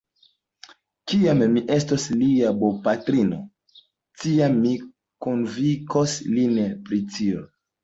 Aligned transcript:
Kiam 1.11 1.43
mi 1.51 1.61
estos 1.75 2.05
lia 2.21 2.53
bopatrino, 2.63 3.39
tiam 4.23 4.59
mi 4.65 4.73
konvinkos 5.29 6.19
lin 6.35 6.61
pri 6.91 7.03
tio. 7.17 7.49